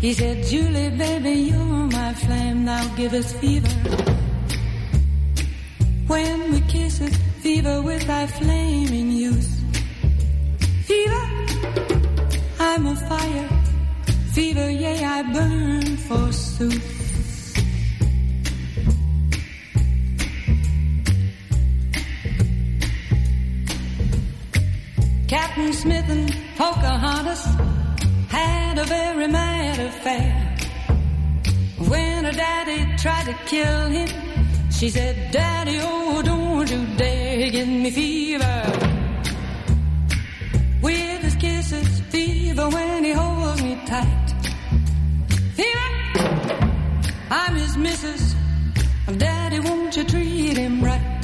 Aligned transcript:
he 0.00 0.14
said, 0.14 0.44
Julie, 0.44 0.90
baby, 0.90 1.32
you're 1.50 1.86
my 1.98 2.14
flame. 2.14 2.64
Now 2.64 2.86
give 2.96 3.12
us 3.12 3.32
fever. 3.34 3.68
When 6.06 6.52
we 6.52 6.60
kiss 6.62 7.00
it, 7.00 7.14
fever 7.42 7.82
with 7.82 8.06
thy 8.06 8.26
flaming 8.26 9.10
youth. 9.12 9.50
Fever, 10.86 11.24
I'm 12.58 12.86
a 12.86 12.96
fire. 12.96 13.48
Fever, 14.32 14.70
yea, 14.70 15.04
I 15.04 15.22
burn 15.34 15.96
forsooth. 16.08 17.00
Captain 25.28 25.72
Smith 25.72 26.08
and 26.08 26.34
Pocahontas 26.56 27.79
had 28.70 28.78
a 28.78 28.84
very 28.84 29.26
mad 29.26 29.78
affair. 29.80 30.32
When 31.90 32.24
her 32.24 32.36
daddy 32.44 32.80
tried 33.02 33.26
to 33.30 33.34
kill 33.52 33.86
him, 33.96 34.08
she 34.70 34.88
said, 34.90 35.32
Daddy, 35.32 35.78
oh, 35.82 36.22
don't 36.22 36.70
you 36.70 36.82
dare 36.96 37.50
give 37.50 37.66
me 37.66 37.90
fever. 37.90 38.58
With 40.82 41.20
his 41.26 41.34
kisses, 41.34 42.00
fever 42.12 42.68
when 42.68 43.02
he 43.04 43.12
holds 43.12 43.60
me 43.60 43.74
tight. 43.86 44.28
Fever, 45.56 45.90
I'm 47.38 47.54
his 47.56 47.76
missus. 47.76 48.36
Daddy, 49.18 49.58
won't 49.58 49.96
you 49.96 50.04
treat 50.04 50.56
him 50.56 50.80
right? 50.80 51.22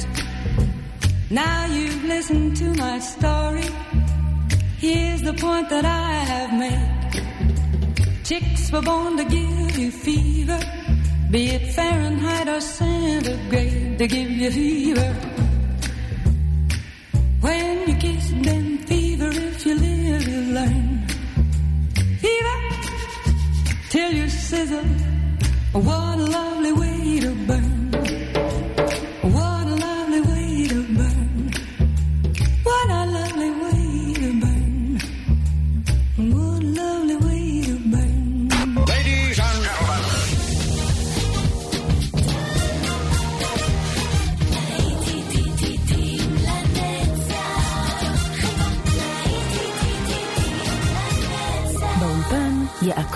Now 1.29 1.65
you've 1.67 2.03
listened 2.03 2.57
to 2.57 2.73
my 2.73 2.99
story. 2.99 3.69
Here's 4.79 5.21
the 5.21 5.33
point 5.33 5.69
that 5.69 5.85
I 5.85 6.11
have 6.33 6.53
made. 6.59 6.96
Chicks 8.27 8.69
were 8.73 8.81
born 8.81 9.15
to 9.15 9.23
give 9.23 9.77
you 9.79 9.89
fever, 9.89 10.59
be 11.31 11.51
it 11.51 11.71
Fahrenheit 11.71 12.49
or 12.49 12.59
centigrade, 12.59 13.97
to 13.97 14.05
give 14.05 14.29
you 14.29 14.51
fever. 14.51 15.13
When 17.39 17.87
you 17.87 17.95
kiss 17.95 18.29
them, 18.31 18.79
fever, 18.79 19.29
if 19.31 19.65
you 19.65 19.75
live, 19.75 20.27
you 20.27 20.41
learn. 20.57 21.07
Fever, 22.19 22.59
till 23.91 24.11
you 24.11 24.27
sizzle, 24.27 24.83
what 25.71 26.19
a 26.19 26.25
lovely 26.25 26.73
way 26.73 26.96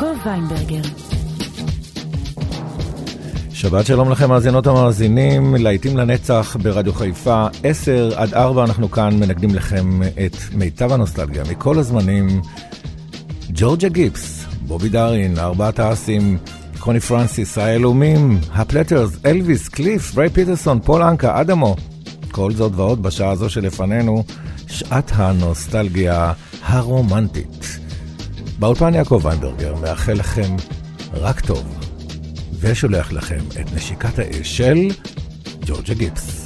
יעקב 0.01 0.27
ויינברגר. 0.27 0.81
שבת 3.53 3.85
שלום 3.85 4.11
לכם 4.11 4.29
מאזינות 4.29 4.67
המאזינים, 4.67 5.55
להיטים 5.55 5.97
לנצח 5.97 6.57
ברדיו 6.63 6.93
חיפה, 6.93 7.47
10 7.63 8.11
עד 8.15 8.33
4 8.33 8.63
אנחנו 8.63 8.91
כאן 8.91 9.19
מנגנים 9.19 9.55
לכם 9.55 10.01
את 10.03 10.35
מיטב 10.53 10.91
הנוסטלגיה 10.91 11.43
מכל 11.51 11.79
הזמנים. 11.79 12.41
ג'ורג'ה 13.49 13.89
גיפס, 13.89 14.45
בובי 14.61 14.89
דארין, 14.89 15.39
ארבעת 15.39 15.79
האסים, 15.79 16.37
קוני 16.79 16.99
פרנסיס, 16.99 17.57
היהלומים, 17.57 18.39
הפלטרס, 18.53 19.11
אלוויס, 19.25 19.67
קליף, 19.67 20.17
ריי 20.17 20.29
פיטרסון, 20.29 20.79
פול 20.79 21.03
אנקה, 21.03 21.41
אדמו. 21.41 21.75
כל 22.31 22.51
זאת 22.51 22.71
ועוד 22.75 23.03
בשעה 23.03 23.31
הזו 23.31 23.49
שלפנינו, 23.49 24.23
שעת 24.67 25.11
הנוסטלגיה 25.15 26.33
הרומנטית. 26.63 27.80
באולפן 28.61 28.93
יעקב 28.93 29.21
ויינברגר 29.23 29.75
מאחל 29.75 30.13
לכם 30.13 30.55
רק 31.13 31.39
טוב. 31.39 31.79
ושולח 32.59 33.11
לכם 33.11 33.39
את 33.61 33.73
נשיקת 33.75 34.19
האש 34.19 34.57
של 34.57 34.77
ג'ורג'ה 35.65 35.93
גיפס. 35.93 36.37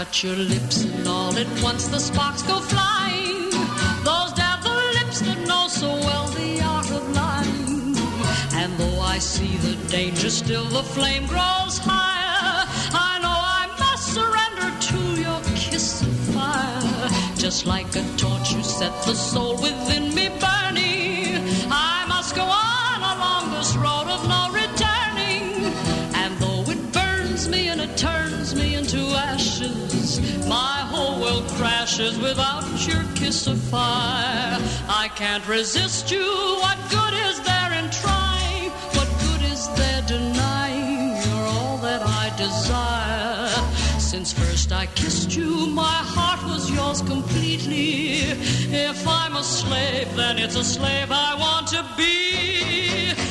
Touch 0.00 0.22
your 0.24 0.36
lips 0.54 0.76
and 0.84 1.06
all 1.14 1.36
at 1.42 1.50
once 1.68 1.84
the 1.88 1.98
sparks 1.98 2.42
go 2.50 2.56
flying. 2.72 3.09
See 9.40 9.56
the 9.68 9.76
danger, 9.88 10.28
still 10.28 10.64
the 10.64 10.82
flame 10.82 11.26
grows 11.26 11.76
higher. 11.78 12.66
I 13.08 13.12
know 13.24 13.38
I 13.60 13.64
must 13.84 14.04
surrender 14.18 14.68
to 14.88 15.00
your 15.24 15.40
kiss 15.62 16.02
of 16.02 16.14
fire. 16.34 17.08
Just 17.44 17.64
like 17.66 17.90
a 17.96 18.04
torch, 18.22 18.52
you 18.52 18.62
set 18.62 18.94
the 19.08 19.14
soul 19.14 19.54
within 19.66 20.04
me 20.18 20.26
burning. 20.44 21.40
I 21.92 22.04
must 22.14 22.34
go 22.40 22.44
on 22.44 22.98
along 23.14 23.44
this 23.56 23.72
road 23.84 24.08
of 24.16 24.20
no 24.34 24.42
returning. 24.62 25.46
And 26.22 26.30
though 26.42 26.64
it 26.74 26.82
burns 26.92 27.48
me 27.48 27.68
and 27.68 27.80
it 27.80 27.96
turns 27.96 28.54
me 28.54 28.74
into 28.74 29.00
ashes, 29.30 30.20
my 30.48 30.78
whole 30.92 31.18
world 31.22 31.46
crashes 31.58 32.18
without 32.18 32.66
your 32.86 33.04
kiss 33.14 33.46
of 33.46 33.58
fire. 33.74 34.58
I 35.02 35.08
can't 35.20 35.46
resist 35.48 36.10
you. 36.10 36.28
What 36.64 36.78
good 36.90 37.14
is 37.28 37.40
there 37.40 37.59
denying? 40.10 41.14
You're 41.22 41.46
all 41.54 41.78
that 41.78 42.02
I 42.02 42.24
desire. 42.36 43.48
Since 44.00 44.32
first 44.32 44.72
I 44.72 44.86
kissed 44.86 45.36
you, 45.36 45.68
my 45.68 46.00
heart 46.14 46.42
was 46.50 46.68
yours 46.68 47.00
completely. 47.02 48.24
If 48.88 49.06
I'm 49.06 49.36
a 49.36 49.44
slave, 49.44 50.08
then 50.16 50.38
it's 50.38 50.56
a 50.56 50.64
slave 50.64 51.10
I 51.12 51.30
want 51.44 51.68
to 51.68 51.82
be. 51.96 53.29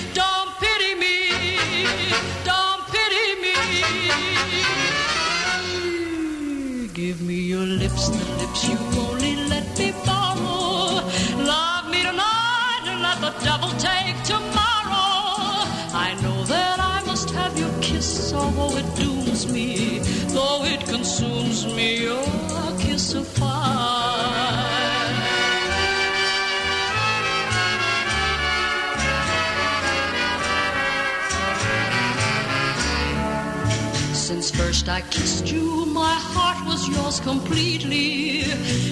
I 34.90 35.02
kissed 35.02 35.52
you, 35.52 35.86
my 35.86 36.16
heart 36.16 36.66
was 36.66 36.88
yours 36.90 37.20
completely. 37.20 38.40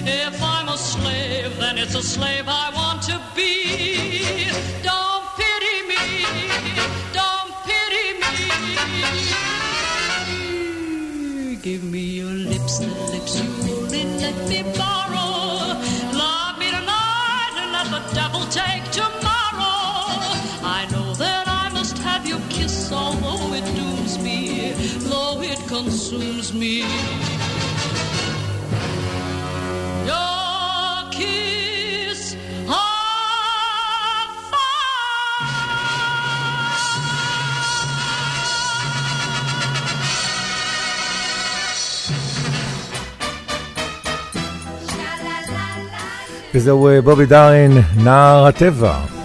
If 0.06 0.40
I'm 0.40 0.68
a 0.68 0.78
slave, 0.78 1.58
then 1.58 1.76
it's 1.76 1.96
a 1.96 2.02
slave 2.02 2.44
I 2.46 2.70
want 2.72 3.02
to 3.02 3.20
be. 3.34 4.27
Consumes 26.18 26.52
me. 26.52 26.84
וזהו 46.54 46.88
אה, 46.88 47.02
בובי 47.02 47.26
דארין, 47.26 47.72
נער 47.96 48.46
הטבע. 48.46 49.17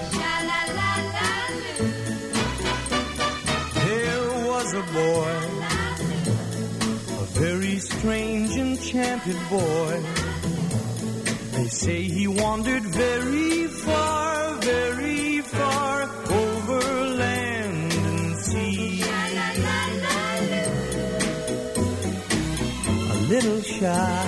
Little 23.33 23.61
shy 23.61 24.25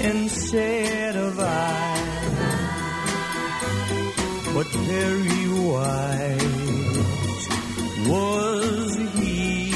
instead 0.00 1.14
of 1.14 1.38
eye, 1.38 2.02
but 4.52 4.66
very 4.90 5.44
wise 5.70 7.42
was 8.10 8.96
he. 9.14 9.72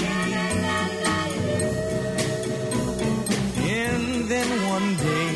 And 3.85 4.29
then 4.33 4.49
one 4.77 4.89
day, 5.11 5.35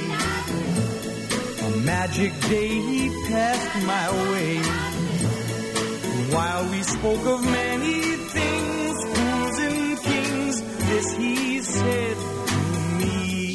a 1.67 1.71
magic 1.93 2.33
day, 2.49 2.71
he 2.91 3.09
passed 3.29 3.73
my 3.87 4.07
way. 4.33 4.59
While 6.35 6.65
we 6.73 6.83
spoke 6.83 7.25
of 7.27 7.45
many 7.45 8.00
to 11.83 12.17
me. 12.99 13.55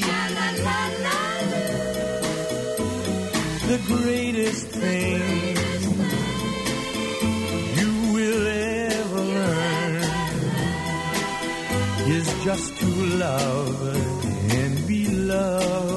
The 3.72 3.80
greatest 3.88 4.68
thing 4.68 5.22
you 7.80 7.92
will 8.16 8.48
ever 8.48 9.22
learn 9.40 9.96
is 12.18 12.28
just 12.44 12.78
to 12.80 12.86
love 13.26 13.80
and 14.60 14.88
be 14.88 15.08
loved 15.08 15.95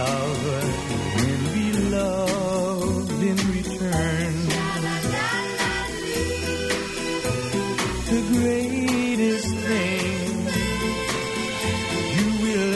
love 0.00 0.46
and 1.26 1.42
be 1.54 1.66
loved 1.96 3.22
in 3.30 3.38
return. 3.56 4.34
The 8.12 8.20
greatest 8.34 9.50
thing 9.68 10.30
you 12.16 12.28
will 12.44 12.74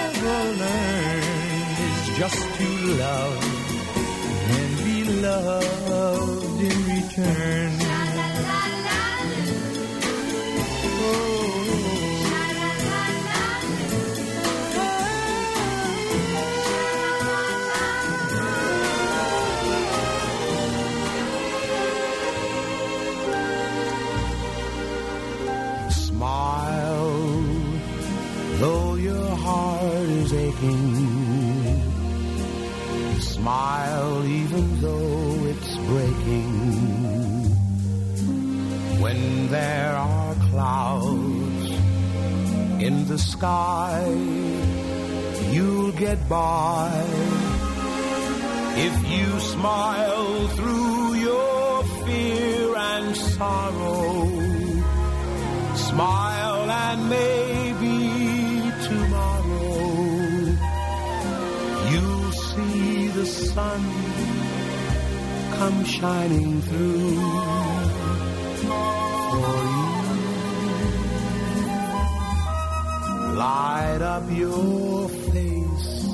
ever 0.00 0.38
learn 0.62 1.22
is 1.88 1.98
just 2.20 2.42
to 2.58 2.68
love 3.04 3.38
and 4.56 4.70
be 4.86 4.98
loved 5.26 6.60
in 6.70 6.78
return. 6.96 7.85
The 43.16 43.22
sky, 43.22 44.04
you'll 45.54 45.92
get 45.92 46.18
by. 46.28 46.92
If 48.88 48.96
you 49.14 49.40
smile 49.40 50.48
through 50.56 51.14
your 51.28 51.84
fear 52.04 52.76
and 52.76 53.16
sorrow, 53.16 54.12
smile 55.90 56.64
and 56.84 57.00
maybe 57.18 57.96
tomorrow 58.90 59.76
you'll 61.90 62.32
see 62.32 63.08
the 63.18 63.26
sun 63.26 63.82
come 65.56 65.84
shining 65.84 66.60
through 66.68 67.75
light 73.36 74.00
up 74.00 74.24
your 74.30 75.08
face 75.10 76.08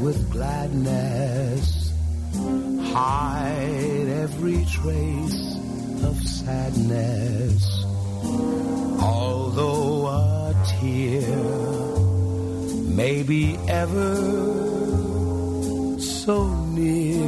with 0.00 0.30
gladness, 0.30 1.92
hide 2.92 4.06
every 4.22 4.64
trace 4.66 5.56
of 6.04 6.16
sadness. 6.22 7.84
Although 9.02 10.06
a 10.06 10.54
tear 10.68 11.36
may 12.94 13.24
be 13.24 13.58
ever 13.66 14.14
so 15.98 16.46
near, 16.78 17.26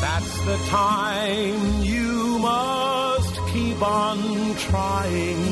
that's 0.00 0.34
the 0.46 0.56
time 0.68 1.82
you 1.82 2.38
must 2.38 3.34
keep 3.52 3.82
on 3.82 4.18
trying 4.56 5.51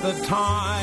the 0.00 0.12
time. 0.24 0.79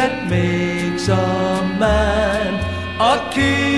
that 0.00 0.26
makes 0.30 1.08
a 1.08 1.26
man 1.78 2.54
a 2.98 3.30
king. 3.30 3.69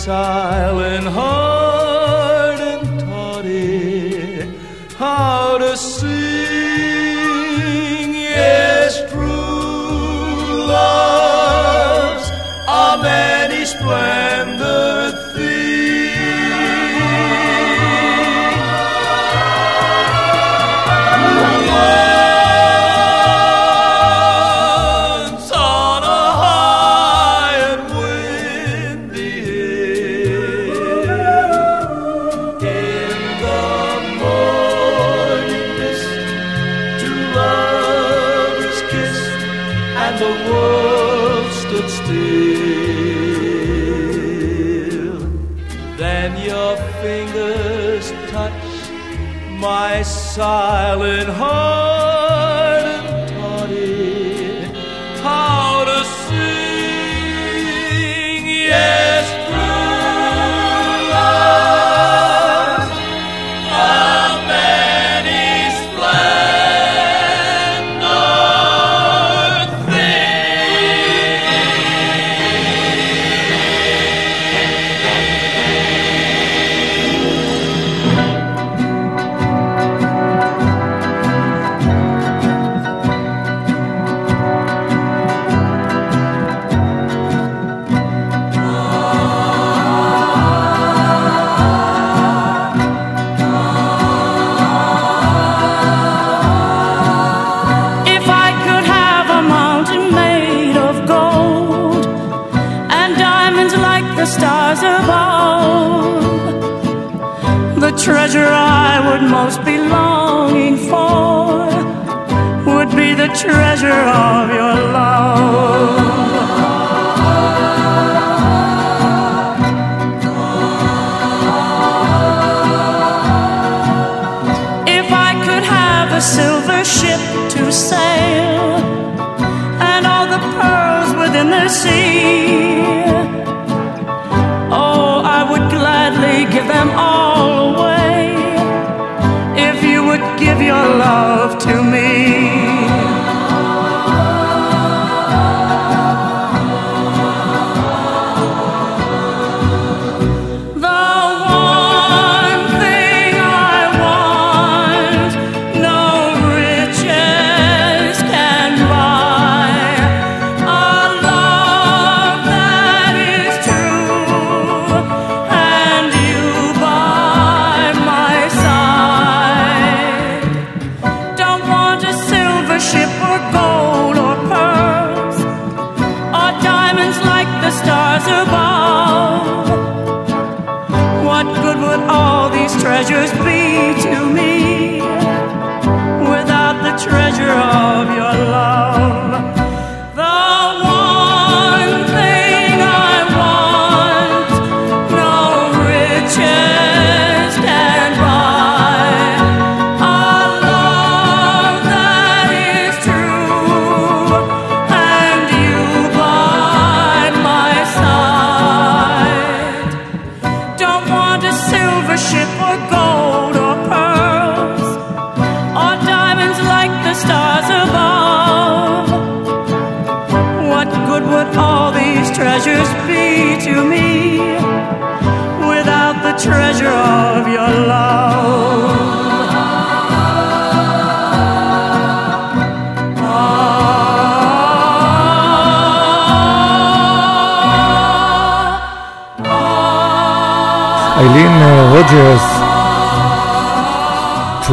silent 0.00 1.06
home. 1.08 1.59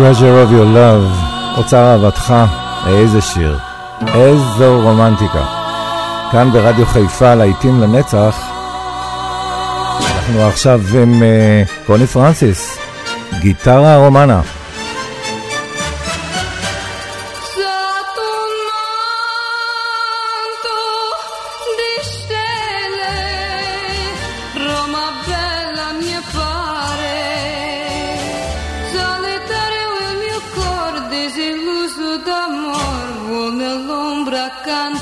Treasure 0.08 0.40
of 0.44 0.52
your 0.52 0.66
love, 0.76 1.28
אוצר 1.58 1.92
אהבתך, 1.92 2.34
איזה 2.88 3.22
שיר, 3.22 3.58
איזו 4.14 4.82
רומנטיקה. 4.82 5.46
כאן 6.32 6.52
ברדיו 6.52 6.86
חיפה, 6.86 7.36
להיטים 7.36 7.82
לנצח, 7.82 8.36
אנחנו 10.00 10.42
עכשיו 10.42 10.82
עם 11.02 11.22
uh, 11.22 11.86
קוני 11.88 12.08
פרנסיס, 12.08 12.78
גיטרה 13.40 13.98
רומנה. 13.98 14.42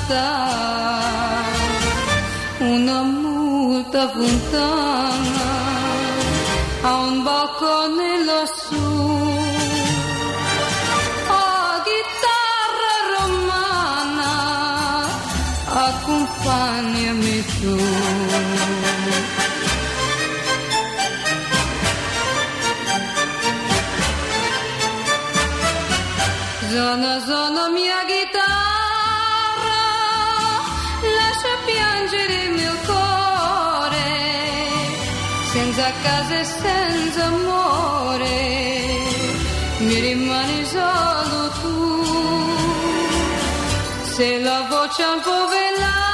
Lontana 0.08 0.65
amore, 37.20 38.38
mi 39.78 40.00
rimani 40.00 40.64
solo 40.64 41.50
tu. 41.60 41.76
Se 44.14 44.38
la 44.40 44.66
voce 44.70 45.02
un 45.14 45.20
po' 45.20 45.46
velata, 45.52 46.05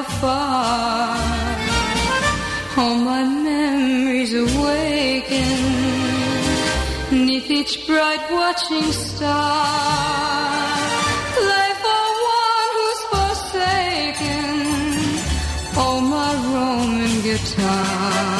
afar. 0.00 1.16
All 2.76 2.94
my 3.10 3.24
memories 3.24 4.32
awaken 4.46 5.58
neath 7.26 7.50
each 7.50 7.86
bright 7.86 8.24
watching 8.30 8.90
star. 8.92 9.66
Play 11.36 11.70
for 11.82 12.04
one 12.40 12.70
who's 12.76 13.02
forsaken. 13.12 14.50
Oh, 15.84 15.98
my 16.14 16.30
Roman 16.52 17.14
guitar. 17.22 18.37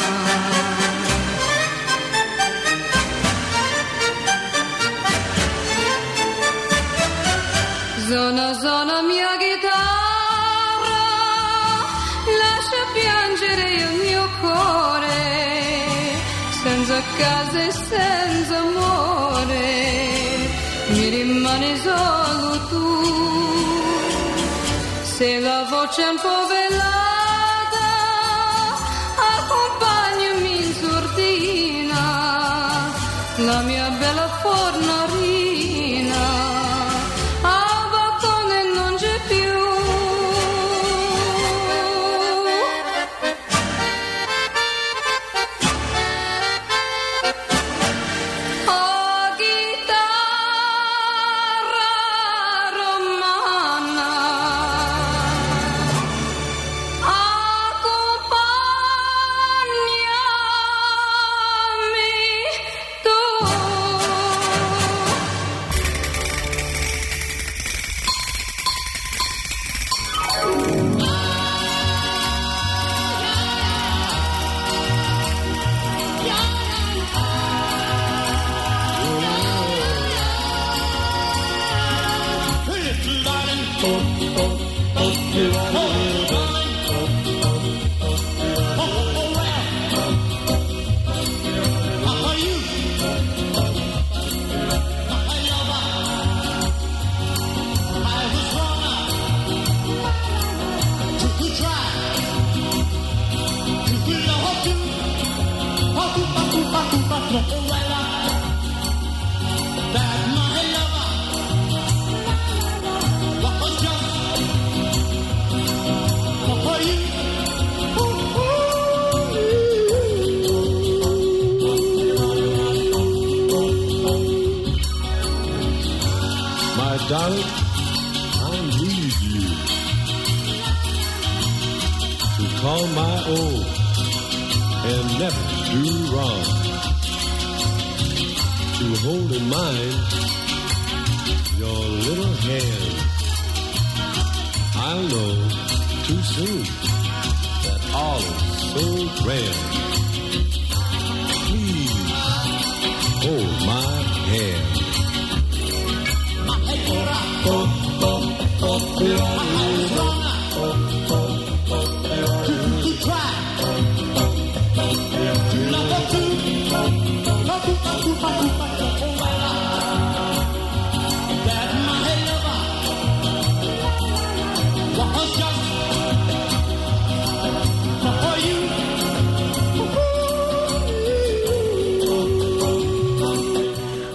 Senza 16.99 17.03
casa 17.17 17.59
e 17.59 17.71
senza 17.71 18.57
amore, 18.57 19.57
mi 20.89 21.09
rimani 21.09 21.77
solo 21.77 22.67
tu. 22.67 22.87
Se 25.03 25.39
la 25.39 25.65
voce 25.69 26.03
è 26.03 26.07
un 26.09 26.19
po' 26.19 26.47
velata, 26.47 26.98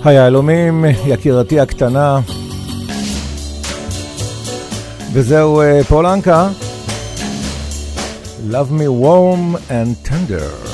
היהלומים, 0.04 0.84
יקירתי 1.06 1.60
הקטנה. 1.60 2.20
וזהו 5.12 5.60
אה, 5.60 5.84
פולנקה. 5.84 6.48
Love 8.50 8.70
me 8.70 8.88
warm 9.02 9.56
and 9.70 10.08
tender. 10.08 10.73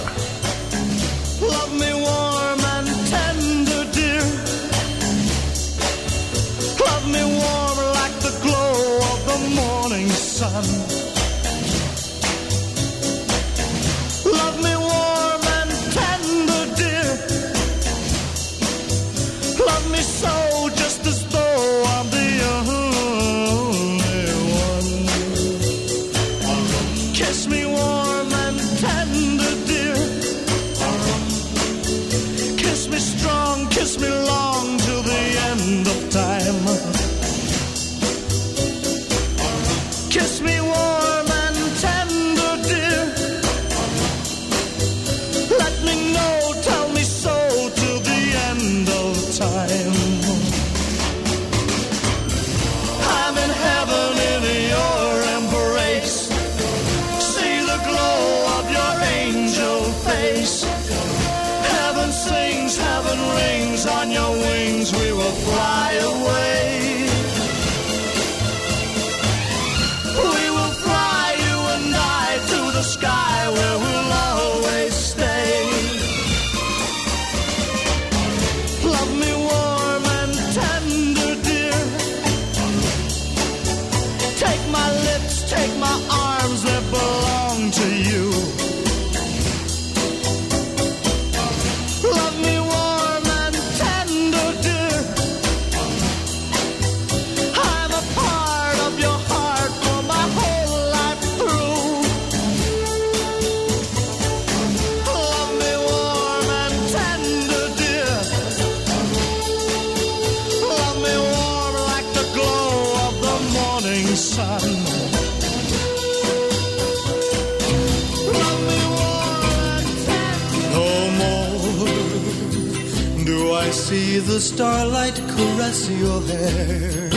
See 123.90 124.20
the 124.20 124.38
starlight 124.38 125.16
caress 125.32 125.90
your 125.90 126.20
hair. 126.32 127.10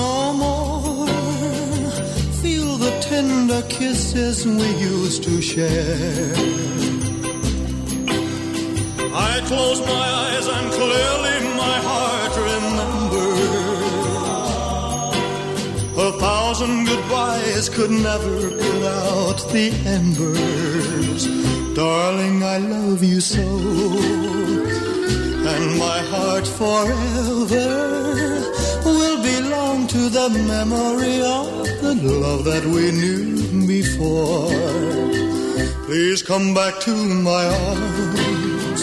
No 0.00 0.14
more 0.42 1.06
feel 2.42 2.70
the 2.84 2.92
tender 3.10 3.62
kisses 3.68 4.44
we 4.44 4.68
used 4.94 5.22
to 5.28 5.40
share. 5.40 6.34
I 9.30 9.32
close 9.50 9.80
my 9.94 10.06
eyes 10.24 10.46
and 10.56 10.66
clearly 10.78 11.38
my 11.64 11.76
heart 11.88 12.34
remembers. 12.50 13.54
A 16.06 16.10
thousand 16.24 16.76
goodbyes 16.90 17.68
could 17.68 17.92
never 18.10 18.36
put 18.62 18.82
out 19.06 19.38
the 19.54 19.66
embers. 19.98 21.53
Darling, 21.74 22.42
I 22.44 22.58
love 22.58 23.02
you 23.02 23.20
so. 23.20 23.42
And 25.52 25.78
my 25.78 25.98
heart 26.12 26.46
forever 26.46 27.68
will 28.84 29.20
belong 29.22 29.88
to 29.88 30.08
the 30.08 30.28
memory 30.46 31.20
of 31.20 31.48
the 31.82 31.94
love 32.24 32.44
that 32.44 32.64
we 32.64 32.92
knew 32.92 33.66
before. 33.66 34.48
Please 35.86 36.22
come 36.22 36.54
back 36.54 36.78
to 36.82 36.94
my 36.94 37.44
arms. 37.44 38.80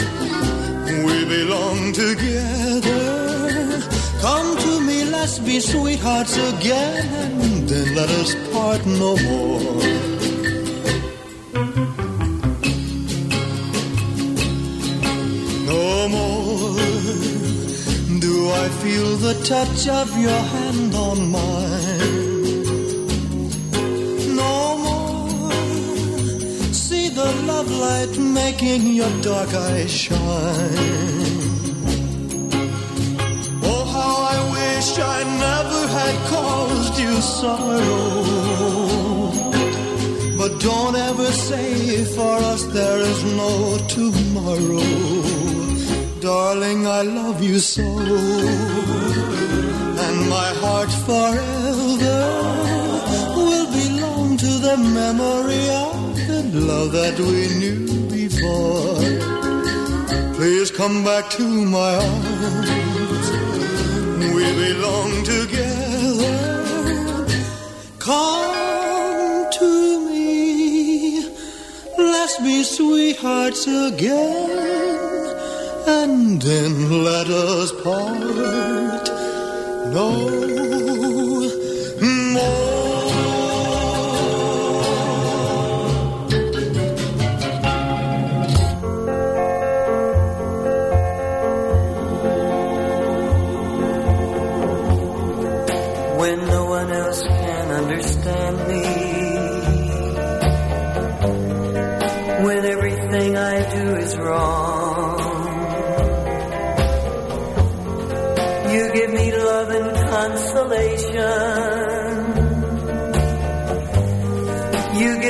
We 1.06 1.26
belong 1.26 1.94
together. 1.94 3.02
Come 4.20 4.58
to 4.58 4.82
me, 4.82 5.06
let's 5.06 5.40
be 5.40 5.62
sweethearts 5.62 6.36
again, 6.36 7.08
and 7.42 7.70
then 7.70 7.96
let 7.96 8.10
us 8.10 8.36
part 8.52 8.86
no 8.86 9.16
more. 9.16 10.11
The 19.22 19.36
touch 19.44 19.88
of 19.88 20.18
your 20.18 20.42
hand 20.54 20.96
on 20.96 21.30
mine. 21.30 22.36
No 24.36 24.78
more 24.86 25.52
see 26.74 27.10
the 27.10 27.32
love 27.50 27.70
light 27.70 28.18
making 28.18 28.88
your 28.88 29.14
dark 29.22 29.54
eyes 29.54 29.92
shine. 29.92 31.38
Oh, 33.72 33.84
how 33.96 34.14
I 34.34 34.38
wish 34.58 34.90
I 34.98 35.20
never 35.46 35.82
had 35.98 36.16
caused 36.34 36.96
you 37.00 37.14
sorrow. 37.22 38.24
But 40.40 40.60
don't 40.60 40.96
ever 40.96 41.32
say 41.32 42.06
for 42.16 42.38
us 42.54 42.64
there 42.78 43.00
is 43.12 43.24
no 43.42 43.78
tomorrow. 43.88 45.41
Darling, 46.22 46.86
I 46.86 47.02
love 47.02 47.42
you 47.42 47.58
so. 47.58 47.82
And 50.06 50.30
my 50.30 50.50
heart 50.62 50.92
forever 51.08 52.20
will 53.36 53.66
belong 53.72 54.38
to 54.38 54.52
the 54.68 54.78
memory 54.78 55.68
of 55.70 56.16
the 56.54 56.62
love 56.62 56.92
that 56.92 57.18
we 57.20 57.48
knew 57.58 57.88
before. 58.12 59.02
Please 60.36 60.70
come 60.70 61.04
back 61.04 61.28
to 61.32 61.44
my 61.48 61.96
arms. 61.96 62.70
We 64.36 64.44
belong 64.66 65.24
together. 65.24 66.38
Come 67.98 69.50
to 69.54 70.08
me. 70.08 71.26
Let's 71.98 72.38
be 72.42 72.64
sweethearts 72.64 73.66
again. 73.66 74.91
And 75.94 76.42
then 76.42 77.04
let 77.04 77.28
us 77.28 77.74
part. 77.84 79.06
No 79.94 80.51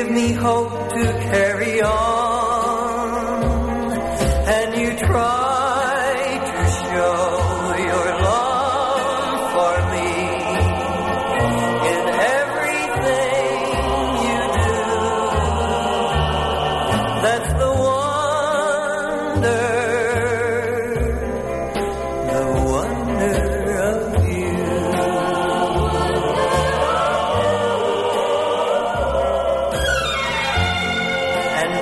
give 0.01 0.11
me 0.11 0.31
hope 0.31 0.71
to 0.89 1.03
carry 1.29 1.50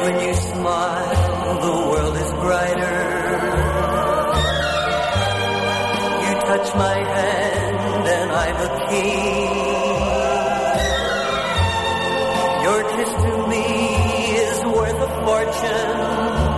when 0.09 0.27
you 0.27 0.33
smile, 0.33 1.59
the 1.61 1.75
world 1.89 2.15
is 2.17 2.31
brighter. 2.43 3.01
You 6.23 6.33
touch 6.49 6.67
my 6.75 6.97
hand 7.15 8.07
and 8.17 8.31
I'm 8.43 8.57
a 8.67 8.71
king. 8.89 9.99
Your 12.65 12.81
kiss 12.93 13.11
to 13.23 13.47
me 13.53 13.65
is 14.45 14.57
worth 14.65 14.99
a 15.07 15.11
fortune. 15.25 16.48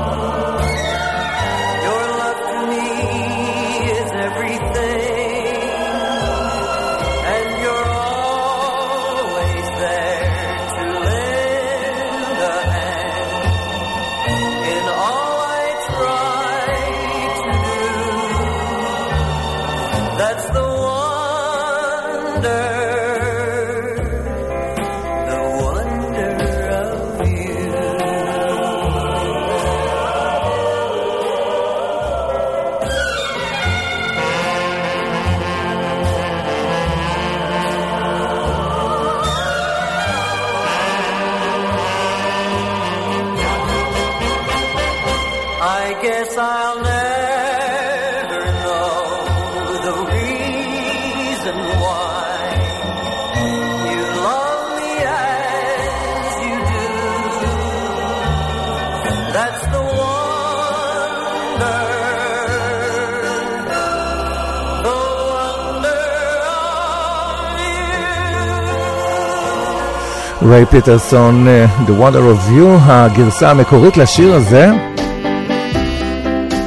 ריי 70.50 70.66
פיטרסון, 70.66 71.48
אה, 71.48 71.66
The 71.88 71.90
Water 71.90 72.14
of 72.36 72.52
You, 72.58 72.66
הגרסה 72.82 73.52
המקורית 73.52 73.98
לשיר 73.98 74.34
הזה, 74.34 74.72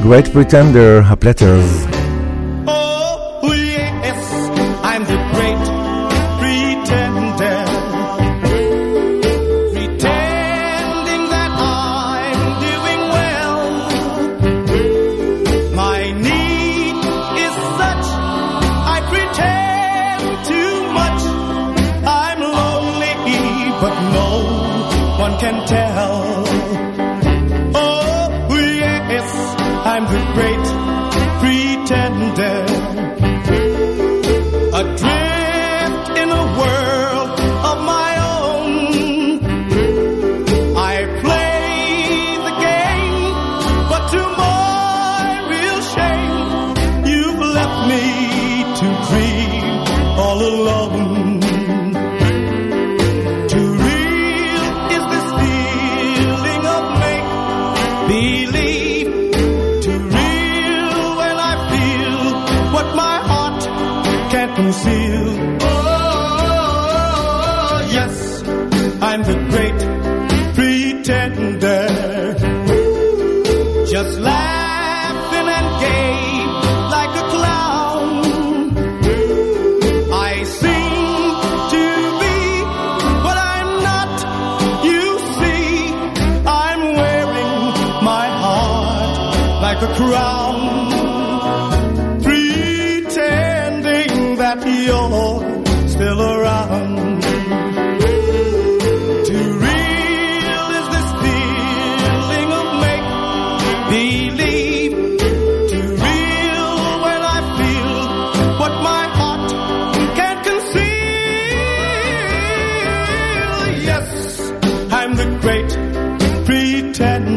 Great 0.02 0.26
Pretender, 0.34 1.04
הפלטרס. 1.06 1.93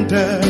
winter 0.09 0.46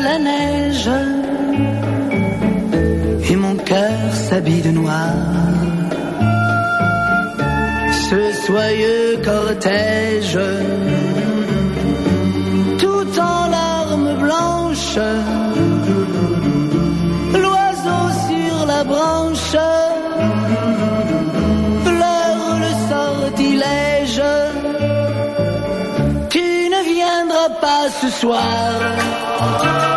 La 0.00 0.16
neige 0.18 0.90
et 3.30 3.36
mon 3.36 3.56
cœur 3.56 4.14
s'habille 4.14 4.62
de 4.62 4.70
noir. 4.70 5.12
Ce 8.08 8.32
soyeux 8.46 9.18
cortège, 9.24 10.38
tout 12.78 13.20
en 13.20 13.48
larmes 13.48 14.14
blanches, 14.20 15.00
l'oiseau 17.42 18.04
sur 18.28 18.66
la 18.66 18.84
branche 18.84 19.56
pleure 21.84 22.58
le 22.64 22.72
sortilège. 22.90 24.22
Tu 26.30 26.46
ne 26.74 26.80
viendras 26.94 27.50
pas 27.60 27.84
ce 28.00 28.08
soir. 28.10 29.87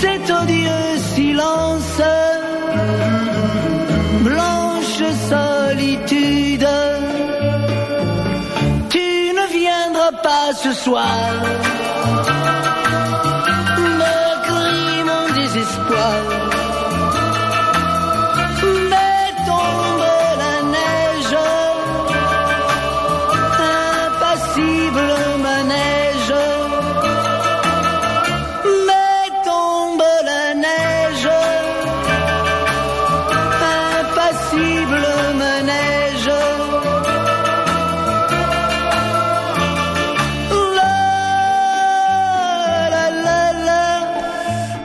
Cet 0.00 0.30
odieux 0.30 0.98
silence 1.14 2.02
blanche 4.22 5.02
solitude. 5.30 6.68
Tu 8.90 9.32
ne 9.38 9.46
viendras 9.58 10.12
pas 10.22 10.52
ce 10.54 10.72
soir. 10.74 11.16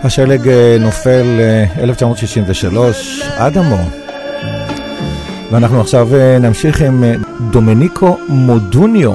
השלג 0.05 0.49
אה, 0.49 0.77
נופל 0.81 1.27
אה, 1.41 1.83
1963, 1.83 3.23
אדמו. 3.37 3.77
ואנחנו 5.51 5.81
עכשיו 5.81 6.15
אה, 6.15 6.39
נמשיך 6.39 6.83
עם 6.83 7.05
אה, 7.05 7.15
דומניקו 7.51 8.19
מודוניו. 8.29 9.13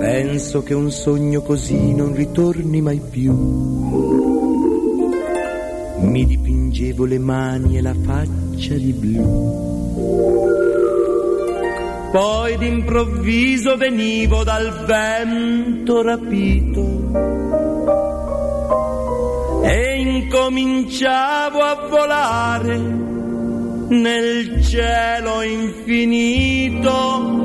Penso 0.00 0.62
che 0.66 0.74
un 0.74 0.90
sogno 0.90 1.42
così 1.42 1.94
non 1.94 2.14
ritorni 2.14 2.80
mai 2.80 3.00
più. 3.12 3.34
Mi 6.12 6.22
dipingevo 6.24 7.04
le 7.04 7.18
mani 7.18 7.78
e 7.78 7.82
la 7.82 7.94
faccia 8.06 8.74
di 8.74 8.92
blu. 8.92 9.73
Poi 12.11 12.57
d'improvviso 12.57 13.75
venivo 13.75 14.43
dal 14.43 14.85
vento 14.85 16.01
rapito 16.01 17.11
e 19.63 20.01
incominciavo 20.01 21.59
a 21.59 21.87
volare 21.89 22.77
nel 23.89 24.63
cielo 24.63 25.41
infinito 25.41 27.44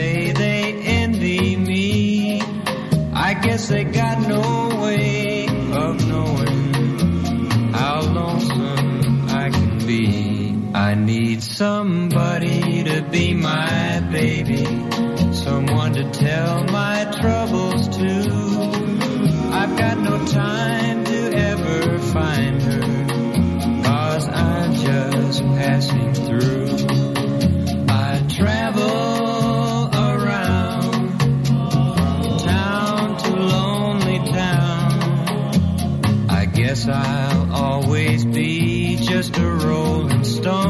Guess 36.61 36.87
I'll 36.87 37.53
always 37.55 38.23
be 38.23 38.95
just 38.95 39.35
a 39.35 39.49
rolling 39.49 40.23
stone. 40.23 40.61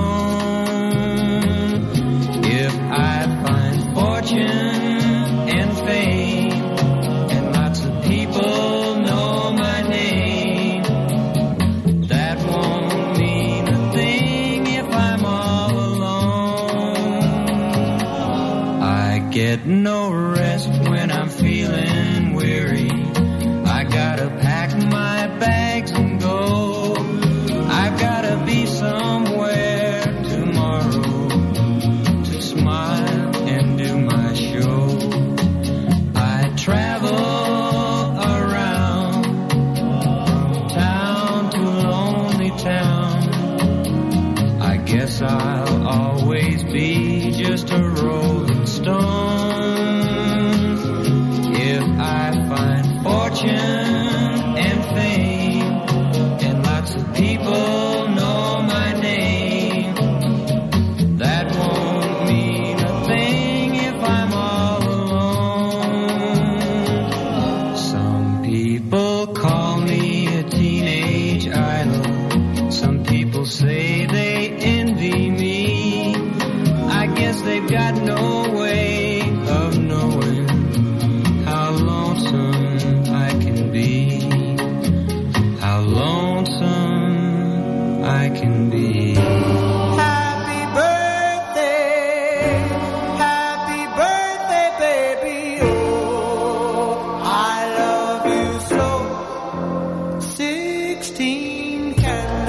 If 2.46 2.74
I 2.74 3.44
find 3.44 3.94
fortune 3.94 4.40
and 4.40 5.78
fame, 5.86 6.54
and 7.34 7.52
lots 7.52 7.84
of 7.84 8.04
people 8.06 8.96
know 9.02 9.52
my 9.52 9.82
name, 9.82 10.84
that 12.08 12.38
won't 12.50 13.18
mean 13.18 13.68
a 13.68 13.92
thing 13.92 14.68
if 14.68 14.86
I'm 14.86 15.26
all 15.26 15.72
alone. 15.72 17.24
I 18.82 19.20
get 19.30 19.66
no 19.66 20.10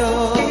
claro. 0.03 0.42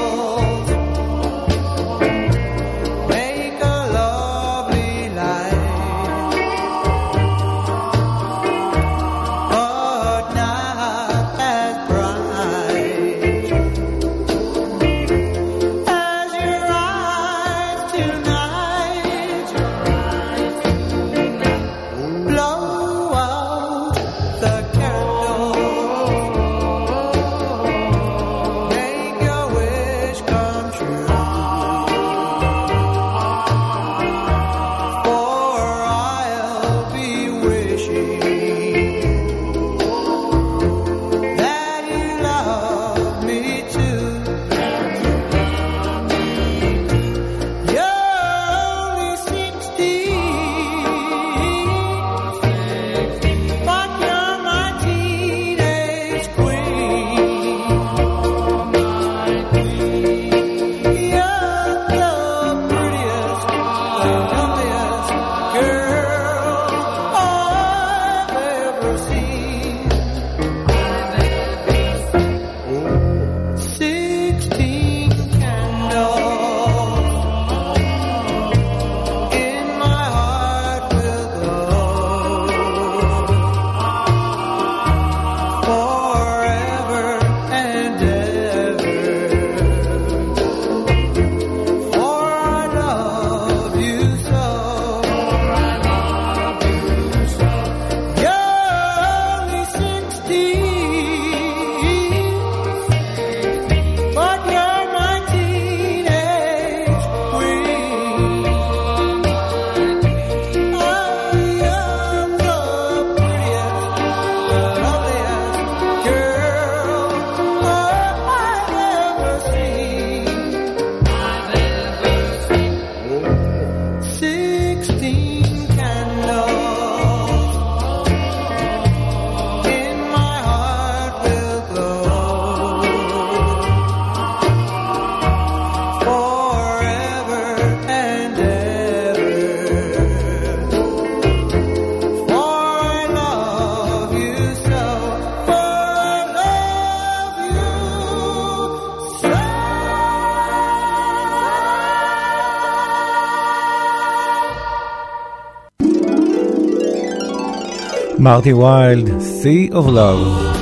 מרטי 158.31 158.53
ויילד, 158.53 159.09
Sea 159.09 159.73
of 159.73 159.87
Love. 159.89 160.60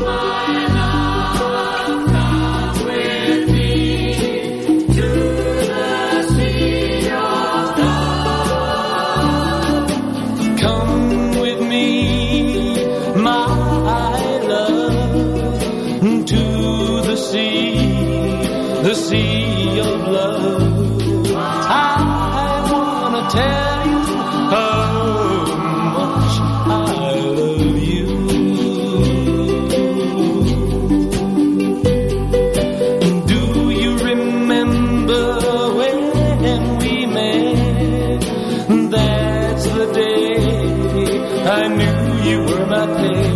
I 41.61 41.67
knew 41.67 42.29
you 42.29 42.37
were 42.43 42.65
my 42.67 42.85
pet. 42.85 43.28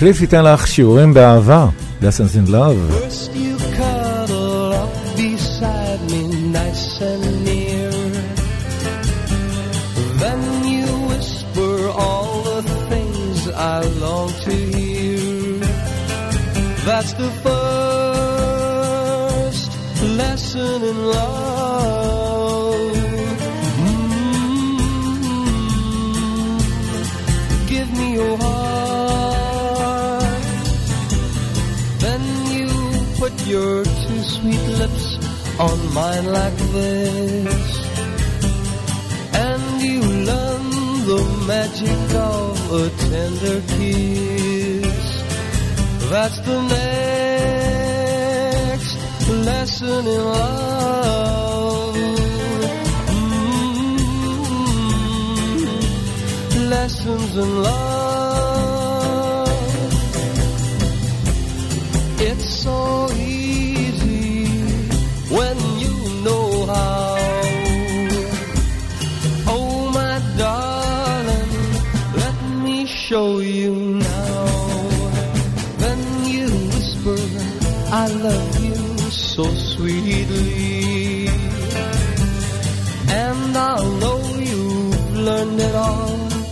וקליף 0.00 0.20
ייתן 0.20 0.44
לך 0.44 0.66
שיעורים 0.66 1.14
באהבה, 1.14 1.66
Lessons 2.02 2.34
in 2.36 2.46
Love. 2.50 2.76
First 2.92 3.34
you 3.34 3.56
cuddle 3.78 4.72
up 4.82 4.92
beside 5.16 6.00
me 6.10 6.22
nice 6.58 7.00
and 7.10 7.24
near 7.46 7.90
Then 10.22 10.40
you 10.74 10.86
whisper 11.10 11.74
all 12.02 12.32
the 12.50 12.62
things 12.90 13.38
I 13.74 13.76
long 14.04 14.30
to 14.46 14.54
hear 14.74 15.60
That's 16.88 17.12
the 17.22 17.30
first 17.44 18.50
lesson 20.20 20.78
in 20.90 20.98
love 21.16 21.94
Mm. 26.26 26.58
Give 27.72 27.88
me 27.98 28.06
your 28.20 28.34
heart 28.42 28.69
Your 33.51 33.83
two 33.83 34.23
sweet 34.23 34.63
lips 34.79 35.07
on 35.59 35.77
mine 35.93 36.25
like 36.39 36.57
this. 36.75 37.69
And 39.45 39.63
you 39.81 39.99
learn 40.29 40.65
the 41.11 41.21
magic 41.51 42.03
of 42.15 42.71
a 42.81 42.83
tender 43.05 43.57
kiss. 43.73 45.07
That's 46.11 46.39
the 46.47 46.57
next 46.75 47.31
lesson 49.47 50.03
in 50.15 50.21
love. 50.35 51.95
Mm, 55.51 56.69
Lessons 56.69 57.37
in 57.37 57.63
love. 57.63 57.90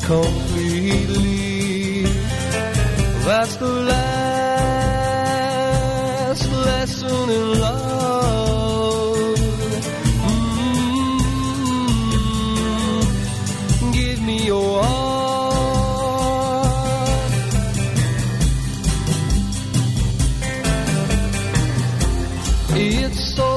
Completely. 0.09 2.01
That's 3.27 3.55
the 3.57 3.71
last 3.91 4.09
lesson 6.67 7.29
in 7.37 7.59
love. 7.59 9.37
Mm, 12.25 13.13
give 13.93 14.19
me 14.23 14.37
your 14.47 14.81
heart. 14.81 14.99
It's 22.71 23.21
so 23.35 23.48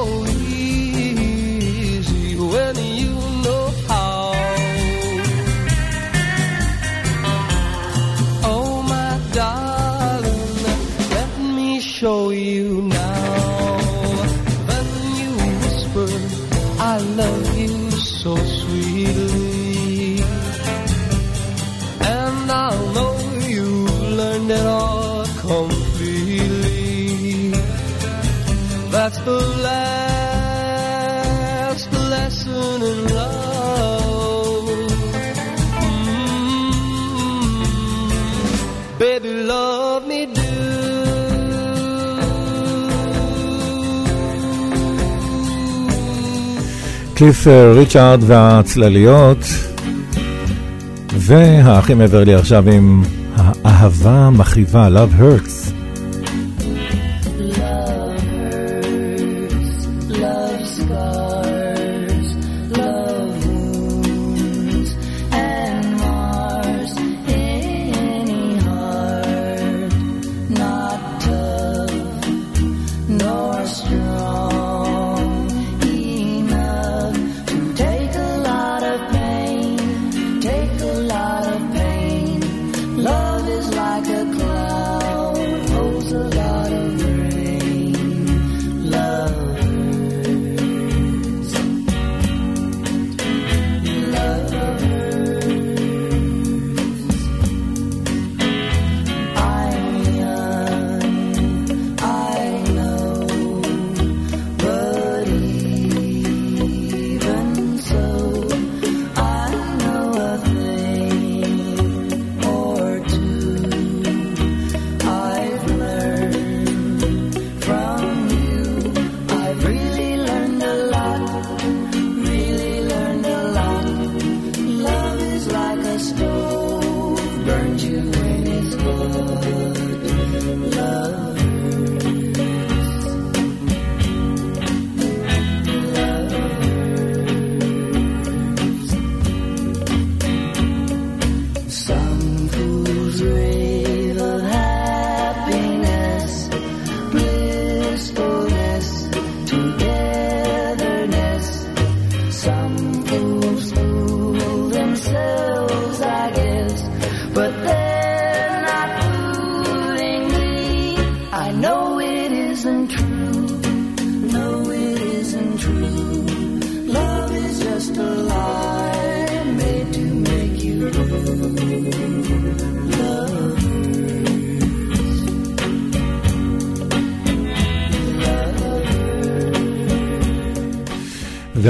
קליף 47.15 47.47
אה, 47.47 47.71
ריצ'ארד 47.73 48.19
והצלליות, 48.27 49.37
והאחים 51.13 52.01
אברלי 52.01 52.35
עכשיו 52.35 52.69
עם 52.69 53.03
האהבה 53.35 54.29
מכאיבה, 54.29 54.87
Love 54.87 55.21
Hurts. 55.21 55.62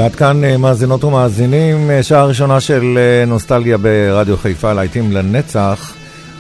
ועד 0.04 0.16
כאן 0.16 0.44
אה, 0.44 0.58
מאזינות 0.58 1.04
ומאזינים, 1.04 1.92
אה, 1.92 2.04
שעה 2.04 2.26
ראשונה 2.26 2.60
של 2.60 2.98
אה, 2.98 3.26
נוסטלגיה 3.26 3.78
ברדיו 3.78 4.38
חיפה, 4.38 4.74
להיטים 4.74 5.12
לנצח, 5.12 5.96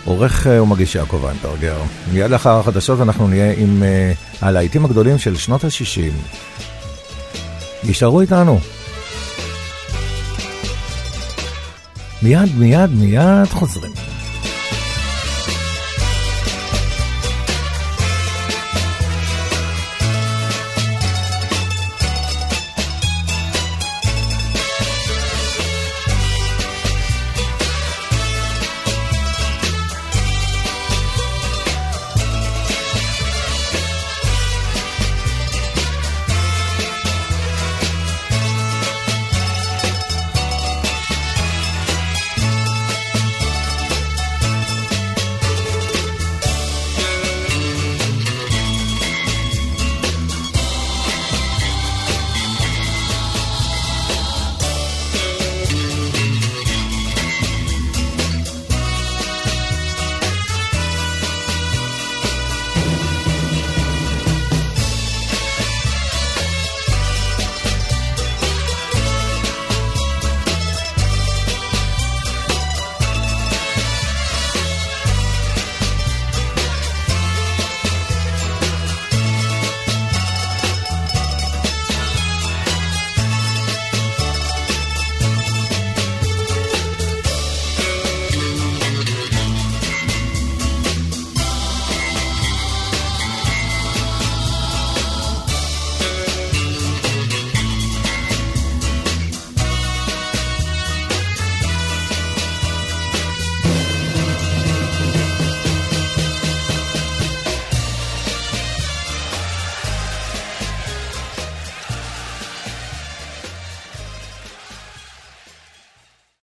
עורך 0.05 0.47
ומגיש 0.49 0.95
יעקב 0.95 1.26
איינברגר. 1.26 1.78
מיד 2.14 2.32
לאחר 2.32 2.59
החדשות 2.59 3.01
אנחנו 3.01 3.28
נהיה 3.28 3.53
עם 3.57 3.84
הלהיטים 4.41 4.86
הגדולים 4.86 5.18
של 5.18 5.36
שנות 5.36 5.64
ה-60. 5.64 6.14
יישארו 7.84 8.22
איתנו. 8.22 8.59
מיד, 12.22 12.57
מיד, 12.57 12.89
מיד 12.99 13.47
חוזרים. 13.49 14.12